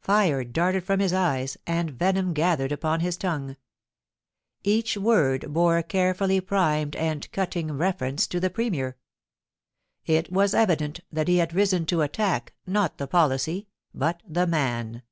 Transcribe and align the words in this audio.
Fire 0.00 0.44
darted 0.44 0.82
from 0.82 0.98
his 0.98 1.12
eyes, 1.12 1.58
and 1.66 1.90
venom 1.90 2.32
gathered 2.32 2.72
upon 2.72 3.00
his 3.00 3.18
tongue. 3.18 3.58
Each 4.62 4.96
word 4.96 5.52
bore 5.52 5.76
a 5.76 5.82
carefully 5.82 6.40
primed 6.40 6.96
and 6.96 7.30
cutting 7.32 7.70
reference 7.72 8.26
to 8.28 8.40
the 8.40 8.48
Premier. 8.48 8.96
It 10.06 10.32
was 10.32 10.54
evident 10.54 11.00
that 11.12 11.28
he 11.28 11.36
had 11.36 11.52
risen 11.52 11.84
to 11.84 12.00
attack, 12.00 12.54
not 12.66 12.96
the 12.96 13.06
policy, 13.06 13.68
but 13.92 14.22
the 14.26 14.46
man. 14.46 15.02